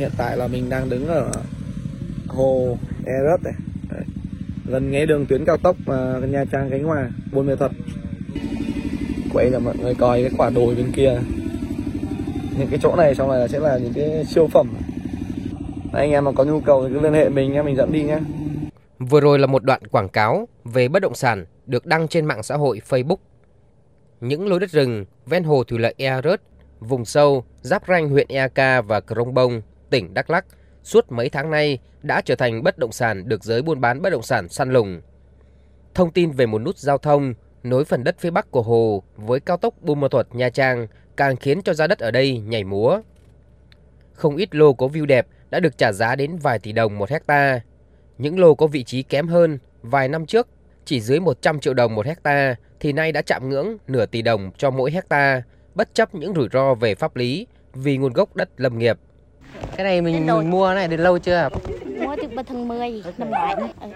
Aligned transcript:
hiện 0.00 0.10
tại 0.16 0.36
là 0.36 0.46
mình 0.46 0.68
đang 0.68 0.88
đứng 0.90 1.06
ở 1.06 1.30
hồ 2.28 2.78
Eros 3.06 3.44
này. 3.44 3.54
Đấy. 3.90 4.04
Gần 4.66 4.90
ngay 4.90 5.06
đường 5.06 5.26
tuyến 5.26 5.44
cao 5.44 5.56
tốc 5.56 5.76
uh, 5.80 6.28
Nha 6.28 6.44
Trang 6.52 6.70
Khánh 6.70 6.84
Hòa, 6.84 7.10
Buôn 7.32 7.46
Mê 7.46 7.56
Thuật. 7.56 7.72
Quay 9.32 9.50
cho 9.52 9.58
mọi 9.60 9.76
người 9.76 9.94
coi 9.94 10.22
cái 10.22 10.30
quả 10.38 10.50
đồi 10.50 10.74
bên 10.74 10.92
kia. 10.92 11.20
Những 12.58 12.68
cái 12.70 12.78
chỗ 12.82 12.96
này 12.96 13.14
xong 13.14 13.28
này 13.28 13.48
sẽ 13.48 13.58
là 13.58 13.78
những 13.78 13.92
cái 13.92 14.24
siêu 14.24 14.48
phẩm. 14.52 14.74
Đấy, 15.92 16.02
anh 16.02 16.10
em 16.10 16.24
mà 16.24 16.32
có 16.32 16.44
nhu 16.44 16.60
cầu 16.60 16.88
thì 16.88 16.94
cứ 16.94 17.00
liên 17.00 17.12
hệ 17.12 17.28
mình 17.28 17.52
nhé 17.52 17.62
mình 17.62 17.76
dẫn 17.76 17.92
đi 17.92 18.02
nhé. 18.02 18.18
Vừa 18.98 19.20
rồi 19.20 19.38
là 19.38 19.46
một 19.46 19.64
đoạn 19.64 19.86
quảng 19.86 20.08
cáo 20.08 20.48
về 20.64 20.88
bất 20.88 21.02
động 21.02 21.14
sản 21.14 21.44
được 21.66 21.86
đăng 21.86 22.08
trên 22.08 22.24
mạng 22.24 22.42
xã 22.42 22.56
hội 22.56 22.80
Facebook. 22.88 23.16
Những 24.20 24.48
lối 24.48 24.60
đất 24.60 24.70
rừng 24.70 25.04
ven 25.26 25.44
hồ 25.44 25.64
thủy 25.64 25.78
lợi 25.78 25.94
Ea 25.96 26.20
vùng 26.80 27.04
sâu, 27.04 27.44
giáp 27.60 27.82
ranh 27.88 28.08
huyện 28.08 28.26
Eak 28.28 28.86
và 28.86 29.00
Krông 29.00 29.34
Bông, 29.34 29.62
tỉnh 29.90 30.14
Đắk 30.14 30.30
Lắk 30.30 30.44
suốt 30.82 31.12
mấy 31.12 31.28
tháng 31.28 31.50
nay 31.50 31.78
đã 32.02 32.20
trở 32.20 32.34
thành 32.34 32.62
bất 32.62 32.78
động 32.78 32.92
sản 32.92 33.28
được 33.28 33.44
giới 33.44 33.62
buôn 33.62 33.80
bán 33.80 34.02
bất 34.02 34.10
động 34.10 34.22
sản 34.22 34.48
săn 34.48 34.72
lùng. 34.72 35.00
Thông 35.94 36.12
tin 36.12 36.30
về 36.30 36.46
một 36.46 36.58
nút 36.58 36.78
giao 36.78 36.98
thông 36.98 37.34
nối 37.62 37.84
phần 37.84 38.04
đất 38.04 38.16
phía 38.18 38.30
bắc 38.30 38.50
của 38.50 38.62
hồ 38.62 39.02
với 39.16 39.40
cao 39.40 39.56
tốc 39.56 39.74
Buôn 39.80 40.00
Ma 40.00 40.08
Thuột 40.08 40.26
Nha 40.34 40.50
Trang 40.50 40.86
càng 41.16 41.36
khiến 41.36 41.62
cho 41.62 41.74
giá 41.74 41.86
đất 41.86 41.98
ở 41.98 42.10
đây 42.10 42.38
nhảy 42.38 42.64
múa. 42.64 43.00
Không 44.12 44.36
ít 44.36 44.54
lô 44.54 44.72
có 44.72 44.86
view 44.86 45.06
đẹp 45.06 45.26
đã 45.50 45.60
được 45.60 45.78
trả 45.78 45.92
giá 45.92 46.16
đến 46.16 46.36
vài 46.36 46.58
tỷ 46.58 46.72
đồng 46.72 46.98
một 46.98 47.10
hecta. 47.10 47.60
Những 48.18 48.38
lô 48.38 48.54
có 48.54 48.66
vị 48.66 48.84
trí 48.84 49.02
kém 49.02 49.28
hơn 49.28 49.58
vài 49.82 50.08
năm 50.08 50.26
trước 50.26 50.48
chỉ 50.84 51.00
dưới 51.00 51.20
100 51.20 51.60
triệu 51.60 51.74
đồng 51.74 51.94
một 51.94 52.06
hecta 52.06 52.56
thì 52.80 52.92
nay 52.92 53.12
đã 53.12 53.22
chạm 53.22 53.48
ngưỡng 53.48 53.76
nửa 53.86 54.06
tỷ 54.06 54.22
đồng 54.22 54.50
cho 54.58 54.70
mỗi 54.70 54.90
hecta, 54.90 55.42
bất 55.74 55.94
chấp 55.94 56.14
những 56.14 56.34
rủi 56.34 56.48
ro 56.52 56.74
về 56.74 56.94
pháp 56.94 57.16
lý 57.16 57.46
vì 57.74 57.96
nguồn 57.96 58.12
gốc 58.12 58.36
đất 58.36 58.50
lâm 58.56 58.78
nghiệp. 58.78 58.98
Cái 59.76 59.84
này 59.84 60.00
mình, 60.00 60.26
mình 60.26 60.50
mua 60.50 60.74
này 60.74 60.88
được 60.88 60.96
lâu 60.96 61.18
chưa? 61.18 61.48
Mua 61.84 62.16
từ 62.22 62.28
bờ 62.28 62.42
tháng 62.42 62.68
10 62.68 63.02
năm 63.18 63.30
ngoái. 63.30 63.54
Ừ. 63.80 63.88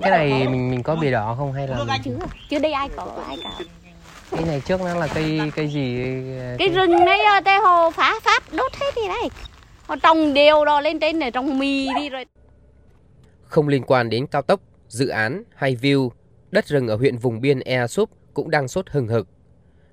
Cái 0.00 0.10
này 0.10 0.48
mình 0.48 0.70
mình 0.70 0.82
có 0.82 0.96
bìa 0.96 1.10
đỏ 1.10 1.34
không 1.38 1.52
hay 1.52 1.68
là 1.68 1.78
mình... 1.78 2.02
Chưa, 2.04 2.26
chưa 2.50 2.58
đây 2.58 2.72
ai 2.72 2.88
có 2.96 3.22
ai 3.26 3.38
cả. 3.42 3.50
cái 4.30 4.44
này 4.44 4.60
trước 4.60 4.80
nó 4.80 4.94
là 4.94 5.08
cây 5.14 5.40
cây 5.56 5.68
gì? 5.68 6.04
Cái 6.58 6.68
rừng 6.68 7.04
đấy 7.06 7.18
tê 7.44 7.58
hồ 7.58 7.90
phá 7.90 8.14
phát 8.22 8.42
đốt 8.52 8.72
hết 8.80 8.90
thì 8.96 9.08
đấy. 9.08 9.28
Họ 9.86 9.96
trồng 10.02 10.34
đều 10.34 10.64
rồi 10.64 10.82
lên 10.82 11.00
trên 11.00 11.18
này 11.18 11.30
trồng 11.30 11.58
mì 11.58 11.88
đi 11.96 12.08
rồi. 12.08 12.24
Không 13.44 13.68
liên 13.68 13.82
quan 13.82 14.10
đến 14.10 14.26
cao 14.26 14.42
tốc, 14.42 14.60
dự 14.88 15.08
án 15.08 15.42
hay 15.54 15.76
view, 15.76 16.10
đất 16.50 16.66
rừng 16.66 16.88
ở 16.88 16.96
huyện 16.96 17.16
vùng 17.16 17.40
biên 17.40 17.60
Ea 17.60 17.86
Súp 17.86 18.10
cũng 18.34 18.50
đang 18.50 18.68
sốt 18.68 18.90
hừng 18.90 19.08
hực. 19.08 19.28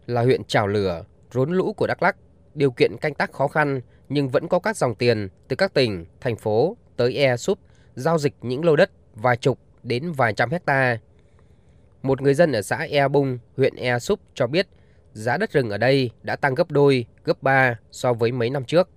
Là 0.08 0.22
huyện 0.22 0.44
trào 0.44 0.68
lửa, 0.68 1.04
rốn 1.32 1.52
lũ 1.52 1.74
của 1.74 1.88
Đắk 1.88 2.04
Lắk, 2.04 2.16
điều 2.54 2.72
kiện 2.72 2.98
canh 2.98 3.14
tác 3.14 3.32
khó 3.32 3.48
khăn 3.48 3.82
nhưng 4.14 4.30
vẫn 4.30 4.48
có 4.48 4.60
các 4.60 4.78
dòng 4.78 4.96
tiền 4.96 5.30
từ 5.48 5.56
các 5.56 5.74
tỉnh, 5.74 6.06
thành 6.22 6.36
phố 6.36 6.78
tới 6.98 7.16
Esup 7.16 7.40
Súp 7.40 7.60
giao 7.96 8.18
dịch 8.18 8.34
những 8.42 8.66
lô 8.66 8.76
đất 8.76 8.92
vài 9.16 9.38
chục 9.38 9.60
đến 9.84 10.12
vài 10.12 10.34
trăm 10.34 10.50
hecta. 10.50 10.98
Một 12.04 12.22
người 12.22 12.34
dân 12.34 12.52
ở 12.52 12.62
xã 12.62 12.78
Ea 12.78 13.08
Bung, 13.08 13.40
huyện 13.58 13.76
Ea 13.76 14.00
Súp 14.00 14.20
cho 14.34 14.48
biết 14.48 14.68
giá 15.14 15.38
đất 15.38 15.52
rừng 15.52 15.70
ở 15.70 15.78
đây 15.78 16.12
đã 16.22 16.36
tăng 16.36 16.56
gấp 16.56 16.72
đôi, 16.72 17.06
gấp 17.26 17.44
ba 17.44 17.76
so 17.92 18.14
với 18.14 18.32
mấy 18.32 18.50
năm 18.50 18.66
trước. 18.66 18.90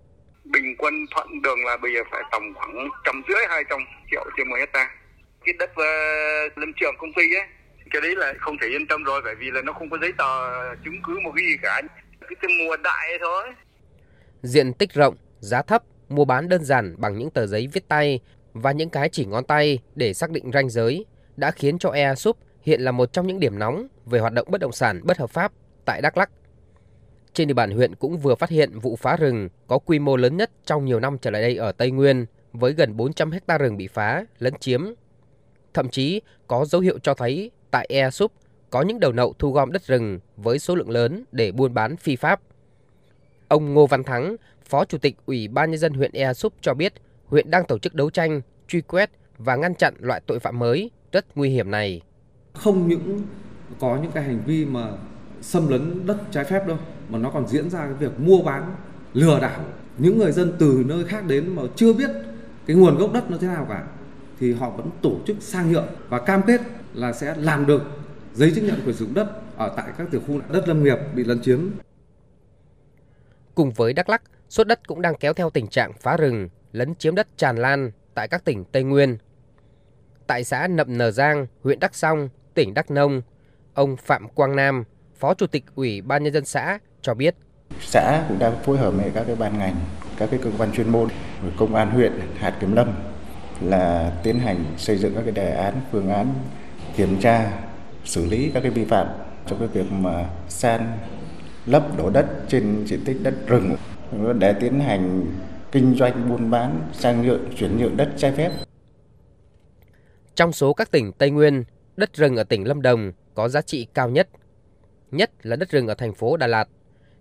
Bình 0.44 0.76
quân 0.78 0.94
thuận 1.14 1.42
đường 1.42 1.64
là 1.64 1.76
bây 1.76 1.94
giờ 1.94 2.00
phải 2.10 2.22
tầm 2.32 2.42
khoảng 2.54 2.88
trăm 3.04 3.22
rưỡi 3.28 3.46
hai 3.48 3.64
trăm 3.70 3.78
triệu 4.10 4.24
trên 4.36 4.48
một 4.48 4.56
hecta. 4.58 4.90
Cái 5.44 5.54
đất 5.58 5.70
uh, 5.70 6.58
lâm 6.58 6.72
trường 6.80 6.94
công 6.98 7.12
ty 7.16 7.22
ấy, 7.22 7.46
cái 7.90 8.02
đấy 8.02 8.16
là 8.16 8.32
không 8.38 8.56
thể 8.60 8.68
yên 8.68 8.86
tâm 8.86 9.04
rồi 9.04 9.20
bởi 9.24 9.34
vì 9.34 9.50
là 9.50 9.62
nó 9.62 9.72
không 9.72 9.90
có 9.90 9.98
giấy 10.00 10.12
tờ 10.18 10.74
chứng 10.84 11.02
cứ 11.06 11.20
một 11.24 11.32
cái 11.36 11.44
gì 11.46 11.56
cả. 11.62 11.82
Cái 12.20 12.50
mùa 12.58 12.76
đại 12.76 13.18
thôi. 13.20 13.44
Diện 14.44 14.72
tích 14.72 14.92
rộng, 14.92 15.14
giá 15.40 15.62
thấp, 15.62 15.82
mua 16.08 16.24
bán 16.24 16.48
đơn 16.48 16.64
giản 16.64 16.94
bằng 16.98 17.18
những 17.18 17.30
tờ 17.30 17.46
giấy 17.46 17.66
viết 17.72 17.88
tay 17.88 18.20
và 18.52 18.72
những 18.72 18.90
cái 18.90 19.08
chỉ 19.08 19.24
ngón 19.24 19.44
tay 19.44 19.78
để 19.94 20.14
xác 20.14 20.30
định 20.30 20.50
ranh 20.52 20.70
giới 20.70 21.04
đã 21.36 21.50
khiến 21.50 21.78
cho 21.78 21.90
Ea 21.90 22.14
Súp 22.14 22.36
hiện 22.62 22.80
là 22.80 22.92
một 22.92 23.12
trong 23.12 23.26
những 23.26 23.40
điểm 23.40 23.58
nóng 23.58 23.86
về 24.06 24.18
hoạt 24.18 24.32
động 24.32 24.48
bất 24.50 24.60
động 24.60 24.72
sản 24.72 25.00
bất 25.04 25.18
hợp 25.18 25.30
pháp 25.30 25.52
tại 25.84 26.00
Đắk 26.02 26.16
Lắk. 26.16 26.30
Trên 27.32 27.48
địa 27.48 27.54
bàn 27.54 27.70
huyện 27.70 27.94
cũng 27.94 28.18
vừa 28.18 28.34
phát 28.34 28.50
hiện 28.50 28.78
vụ 28.78 28.96
phá 28.96 29.16
rừng 29.16 29.48
có 29.66 29.78
quy 29.78 29.98
mô 29.98 30.16
lớn 30.16 30.36
nhất 30.36 30.50
trong 30.64 30.84
nhiều 30.84 31.00
năm 31.00 31.18
trở 31.18 31.30
lại 31.30 31.42
đây 31.42 31.56
ở 31.56 31.72
Tây 31.72 31.90
Nguyên 31.90 32.26
với 32.52 32.72
gần 32.72 32.96
400 32.96 33.30
hecta 33.30 33.58
rừng 33.58 33.76
bị 33.76 33.86
phá, 33.86 34.24
lấn 34.38 34.54
chiếm. 34.60 34.84
Thậm 35.74 35.88
chí 35.88 36.20
có 36.46 36.64
dấu 36.64 36.80
hiệu 36.80 36.98
cho 36.98 37.14
thấy 37.14 37.50
tại 37.70 37.86
Ea 37.88 38.10
Súp 38.10 38.32
có 38.70 38.82
những 38.82 39.00
đầu 39.00 39.12
nậu 39.12 39.34
thu 39.38 39.52
gom 39.52 39.72
đất 39.72 39.86
rừng 39.86 40.20
với 40.36 40.58
số 40.58 40.74
lượng 40.74 40.90
lớn 40.90 41.24
để 41.32 41.52
buôn 41.52 41.74
bán 41.74 41.96
phi 41.96 42.16
pháp. 42.16 42.40
Ông 43.54 43.74
Ngô 43.74 43.86
Văn 43.86 44.04
Thắng, 44.04 44.36
Phó 44.68 44.84
Chủ 44.84 44.98
tịch 44.98 45.16
Ủy 45.26 45.48
ban 45.48 45.70
Nhân 45.70 45.80
dân 45.80 45.94
huyện 45.94 46.12
Ea 46.12 46.34
Súp 46.34 46.52
cho 46.60 46.74
biết 46.74 46.92
huyện 47.26 47.50
đang 47.50 47.64
tổ 47.64 47.78
chức 47.78 47.94
đấu 47.94 48.10
tranh, 48.10 48.40
truy 48.68 48.80
quét 48.80 49.10
và 49.38 49.56
ngăn 49.56 49.74
chặn 49.74 49.94
loại 50.00 50.20
tội 50.26 50.38
phạm 50.38 50.58
mới 50.58 50.90
rất 51.12 51.36
nguy 51.36 51.50
hiểm 51.50 51.70
này. 51.70 52.00
Không 52.54 52.88
những 52.88 53.22
có 53.80 53.98
những 54.02 54.12
cái 54.12 54.24
hành 54.24 54.40
vi 54.46 54.64
mà 54.64 54.92
xâm 55.40 55.68
lấn 55.68 56.06
đất 56.06 56.16
trái 56.30 56.44
phép 56.44 56.66
đâu, 56.66 56.78
mà 57.08 57.18
nó 57.18 57.30
còn 57.30 57.48
diễn 57.48 57.70
ra 57.70 57.78
cái 57.78 57.94
việc 57.94 58.20
mua 58.20 58.42
bán, 58.42 58.74
lừa 59.12 59.40
đảo 59.40 59.60
những 59.98 60.18
người 60.18 60.32
dân 60.32 60.52
từ 60.58 60.84
nơi 60.86 61.04
khác 61.04 61.24
đến 61.26 61.56
mà 61.56 61.62
chưa 61.76 61.92
biết 61.92 62.10
cái 62.66 62.76
nguồn 62.76 62.98
gốc 62.98 63.12
đất 63.12 63.30
nó 63.30 63.36
thế 63.40 63.46
nào 63.46 63.66
cả 63.68 63.84
thì 64.40 64.52
họ 64.52 64.70
vẫn 64.70 64.90
tổ 65.02 65.16
chức 65.26 65.36
sang 65.40 65.72
nhượng 65.72 65.88
và 66.08 66.18
cam 66.18 66.42
kết 66.46 66.60
là 66.94 67.12
sẽ 67.12 67.34
làm 67.38 67.66
được 67.66 67.82
giấy 68.34 68.52
chứng 68.54 68.66
nhận 68.66 68.80
quyền 68.84 68.96
sử 68.96 69.04
dụng 69.04 69.14
đất 69.14 69.56
ở 69.56 69.74
tại 69.76 69.86
các 69.98 70.06
tiểu 70.10 70.20
khu 70.26 70.40
đất 70.52 70.68
lâm 70.68 70.84
nghiệp 70.84 70.98
bị 71.14 71.24
lấn 71.24 71.42
chiếm. 71.42 71.60
Cùng 73.54 73.70
với 73.70 73.92
Đắk 73.92 74.08
Lắk, 74.08 74.22
sốt 74.48 74.66
đất 74.66 74.88
cũng 74.88 75.02
đang 75.02 75.14
kéo 75.14 75.32
theo 75.32 75.50
tình 75.50 75.66
trạng 75.66 75.92
phá 76.00 76.16
rừng, 76.16 76.48
lấn 76.72 76.94
chiếm 76.94 77.14
đất 77.14 77.28
tràn 77.36 77.56
lan 77.56 77.90
tại 78.14 78.28
các 78.28 78.44
tỉnh 78.44 78.64
Tây 78.64 78.82
Nguyên. 78.82 79.18
Tại 80.26 80.44
xã 80.44 80.66
Nậm 80.66 80.98
Nờ 80.98 81.10
Giang, 81.10 81.46
huyện 81.62 81.80
Đắk 81.80 81.94
Song, 81.94 82.28
tỉnh 82.54 82.74
Đắk 82.74 82.90
Nông, 82.90 83.22
ông 83.74 83.96
Phạm 83.96 84.28
Quang 84.28 84.56
Nam, 84.56 84.84
Phó 85.16 85.34
Chủ 85.34 85.46
tịch 85.46 85.64
Ủy 85.74 86.00
ban 86.00 86.22
Nhân 86.22 86.32
dân 86.32 86.44
xã 86.44 86.78
cho 87.02 87.14
biết. 87.14 87.34
Xã 87.80 88.24
cũng 88.28 88.38
đang 88.38 88.62
phối 88.62 88.78
hợp 88.78 88.90
với 88.90 89.10
các 89.14 89.24
cái 89.26 89.36
ban 89.36 89.58
ngành, 89.58 89.76
các 90.16 90.28
cái 90.30 90.40
cơ 90.42 90.50
quan 90.58 90.72
chuyên 90.72 90.88
môn, 90.88 91.08
công 91.56 91.74
an 91.74 91.90
huyện, 91.90 92.12
hạt 92.36 92.56
kiểm 92.60 92.76
lâm 92.76 92.92
là 93.60 94.12
tiến 94.22 94.38
hành 94.38 94.64
xây 94.76 94.96
dựng 94.96 95.14
các 95.14 95.22
cái 95.22 95.32
đề 95.32 95.50
án, 95.50 95.74
phương 95.92 96.10
án 96.10 96.34
kiểm 96.96 97.20
tra, 97.20 97.52
xử 98.04 98.26
lý 98.26 98.50
các 98.54 98.60
cái 98.60 98.70
vi 98.70 98.84
phạm 98.84 99.06
trong 99.46 99.58
cái 99.58 99.68
việc 99.68 99.92
mà 99.92 100.28
san 100.48 100.98
lấp 101.66 101.98
đổ 101.98 102.10
đất 102.10 102.26
trên 102.48 102.86
diện 102.86 103.00
tích 103.04 103.16
đất 103.22 103.34
rừng 103.46 103.76
để 104.38 104.54
tiến 104.60 104.80
hành 104.80 105.26
kinh 105.72 105.94
doanh 105.94 106.28
buôn 106.28 106.50
bán 106.50 106.88
sang 106.92 107.22
nhượng 107.22 107.44
chuyển 107.56 107.78
nhượng 107.78 107.96
đất 107.96 108.10
trái 108.16 108.32
phép. 108.32 108.52
Trong 110.34 110.52
số 110.52 110.74
các 110.74 110.90
tỉnh 110.90 111.12
Tây 111.12 111.30
Nguyên, 111.30 111.64
đất 111.96 112.14
rừng 112.14 112.36
ở 112.36 112.44
tỉnh 112.44 112.68
Lâm 112.68 112.82
Đồng 112.82 113.12
có 113.34 113.48
giá 113.48 113.62
trị 113.62 113.86
cao 113.94 114.10
nhất. 114.10 114.28
Nhất 115.10 115.30
là 115.42 115.56
đất 115.56 115.70
rừng 115.70 115.88
ở 115.88 115.94
thành 115.94 116.14
phố 116.14 116.36
Đà 116.36 116.46
Lạt. 116.46 116.68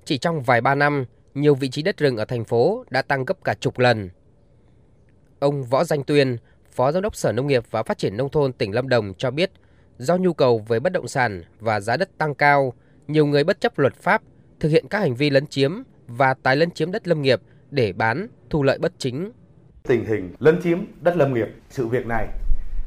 Chỉ 0.06 0.18
trong 0.18 0.42
vài 0.42 0.62
ba 0.62 0.76
năm, 0.76 1.06
nhiều 1.34 1.56
vị 1.56 1.70
trí 1.70 1.82
đất 1.82 1.98
rừng 1.98 2.18
ở 2.18 2.26
thành 2.26 2.46
phố 2.46 2.86
đã 2.90 3.02
tăng 3.02 3.26
gấp 3.26 3.44
cả 3.44 3.54
chục 3.54 3.80
lần. 3.80 4.10
Ông 5.40 5.64
Võ 5.64 5.84
Danh 5.84 6.04
Tuyên, 6.04 6.38
Phó 6.72 6.92
Giám 6.92 7.04
đốc 7.04 7.16
Sở 7.16 7.32
Nông 7.32 7.48
nghiệp 7.48 7.64
và 7.72 7.84
Phát 7.84 7.98
triển 7.98 8.18
Nông 8.18 8.30
thôn 8.30 8.54
tỉnh 8.54 8.76
Lâm 8.76 8.90
Đồng 8.90 9.14
cho 9.18 9.32
biết, 9.32 9.52
do 9.98 10.18
nhu 10.18 10.34
cầu 10.34 10.66
về 10.68 10.80
bất 10.80 10.94
động 10.94 11.08
sản 11.08 11.44
và 11.60 11.80
giá 11.80 11.98
đất 11.98 12.18
tăng 12.18 12.36
cao, 12.36 12.74
nhiều 13.08 13.26
người 13.26 13.44
bất 13.44 13.62
chấp 13.62 13.80
luật 13.80 13.96
pháp 13.96 14.22
thực 14.64 14.70
hiện 14.70 14.88
các 14.88 15.00
hành 15.00 15.16
vi 15.16 15.30
lấn 15.30 15.48
chiếm 15.48 15.72
và 16.08 16.34
tái 16.34 16.56
lấn 16.56 16.72
chiếm 16.72 16.92
đất 16.92 17.08
lâm 17.08 17.22
nghiệp 17.22 17.42
để 17.72 17.94
bán, 17.94 18.28
thu 18.50 18.64
lợi 18.64 18.78
bất 18.78 18.94
chính. 18.98 19.32
Tình 19.84 20.06
hình 20.06 20.36
lấn 20.40 20.62
chiếm 20.62 20.80
đất 21.02 21.18
lâm 21.18 21.34
nghiệp, 21.34 21.48
sự 21.70 21.88
việc 21.88 22.06
này 22.06 22.28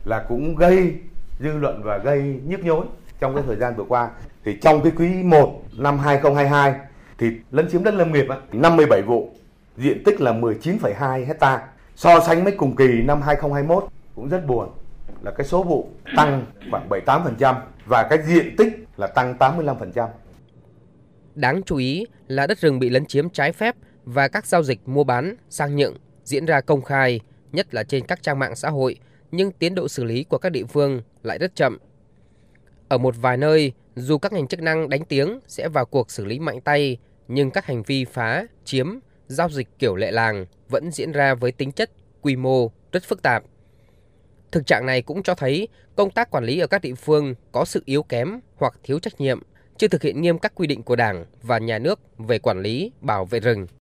là 0.05 0.25
cũng 0.29 0.57
gây 0.57 0.95
dư 1.41 1.53
luận 1.59 1.83
và 1.85 1.99
gây 1.99 2.41
nhức 2.45 2.65
nhối 2.65 2.87
trong 3.21 3.35
cái 3.35 3.45
thời 3.47 3.57
gian 3.57 3.77
vừa 3.77 3.85
qua. 3.89 4.11
Thì 4.45 4.57
trong 4.63 4.83
cái 4.83 4.93
quý 4.97 5.09
1 5.09 5.63
năm 5.77 5.99
2022 5.99 6.75
thì 7.19 7.31
lấn 7.51 7.71
chiếm 7.71 7.85
đất 7.85 7.95
lâm 7.95 8.13
nghiệp 8.13 8.27
57 8.53 9.03
vụ, 9.03 9.31
diện 9.77 10.03
tích 10.05 10.21
là 10.21 10.33
19,2 10.33 11.27
hecta. 11.27 11.69
So 11.97 12.21
sánh 12.21 12.45
với 12.45 12.53
cùng 12.53 12.77
kỳ 12.77 13.03
năm 13.03 13.23
2021 13.23 13.85
cũng 14.15 14.29
rất 14.29 14.47
buồn 14.47 14.69
là 15.23 15.31
cái 15.31 15.47
số 15.47 15.63
vụ 15.63 15.89
tăng 16.17 16.45
khoảng 16.71 16.89
78% 16.89 17.55
và 17.87 18.07
cái 18.11 18.19
diện 18.27 18.57
tích 18.57 18.87
là 18.97 19.07
tăng 19.07 19.37
85%. 19.39 20.09
Đáng 21.37 21.63
chú 21.67 21.77
ý 21.77 22.05
là 22.29 22.47
đất 22.47 22.59
rừng 22.59 22.79
bị 22.79 22.91
lấn 22.91 23.07
chiếm 23.07 23.31
trái 23.31 23.53
phép 23.53 23.77
và 24.05 24.29
các 24.29 24.47
giao 24.47 24.63
dịch 24.63 24.81
mua 24.87 25.05
bán, 25.05 25.37
sang 25.51 25.77
nhượng 25.77 25.97
diễn 26.25 26.47
ra 26.47 26.61
công 26.61 26.83
khai, 26.83 27.21
nhất 27.53 27.75
là 27.75 27.85
trên 27.85 28.07
các 28.07 28.23
trang 28.23 28.39
mạng 28.39 28.57
xã 28.57 28.71
hội, 28.71 28.97
nhưng 29.31 29.53
tiến 29.53 29.75
độ 29.75 29.89
xử 29.89 30.05
lý 30.05 30.25
của 30.25 30.39
các 30.39 30.53
địa 30.53 30.65
phương 30.65 31.03
lại 31.23 31.39
rất 31.39 31.55
chậm. 31.55 31.79
Ở 32.89 32.99
một 32.99 33.15
vài 33.21 33.37
nơi, 33.37 33.73
dù 33.97 34.19
các 34.19 34.33
ngành 34.33 34.47
chức 34.47 34.63
năng 34.63 34.89
đánh 34.89 35.05
tiếng 35.05 35.41
sẽ 35.47 35.69
vào 35.69 35.87
cuộc 35.87 36.11
xử 36.11 36.25
lý 36.25 36.39
mạnh 36.39 36.61
tay, 36.61 36.97
nhưng 37.29 37.51
các 37.51 37.67
hành 37.67 37.83
vi 37.83 38.05
phá, 38.05 38.47
chiếm, 38.65 38.99
giao 39.27 39.49
dịch 39.49 39.69
kiểu 39.79 39.97
lệ 39.97 40.11
làng 40.11 40.47
vẫn 40.69 40.91
diễn 40.91 41.13
ra 41.13 41.35
với 41.35 41.53
tính 41.53 41.73
chất, 41.73 41.91
quy 42.23 42.37
mô 42.37 42.71
rất 42.93 43.05
phức 43.05 43.23
tạp. 43.23 43.45
Thực 44.53 44.67
trạng 44.67 44.87
này 44.87 45.03
cũng 45.03 45.23
cho 45.23 45.35
thấy 45.35 45.69
công 45.97 46.11
tác 46.11 46.31
quản 46.31 46.45
lý 46.45 46.59
ở 46.59 46.67
các 46.67 46.83
địa 46.83 46.95
phương 46.95 47.35
có 47.53 47.65
sự 47.65 47.83
yếu 47.85 48.03
kém 48.03 48.41
hoặc 48.57 48.75
thiếu 48.83 48.99
trách 48.99 49.21
nhiệm, 49.21 49.43
chưa 49.79 49.89
thực 49.89 50.03
hiện 50.03 50.21
nghiêm 50.21 50.39
các 50.39 50.53
quy 50.55 50.67
định 50.67 50.83
của 50.83 50.97
Đảng 50.97 51.25
và 51.43 51.59
nhà 51.59 51.79
nước 51.79 52.01
về 52.19 52.39
quản 52.39 52.63
lý, 52.63 52.93
bảo 53.01 53.25
vệ 53.25 53.41
rừng. 53.41 53.67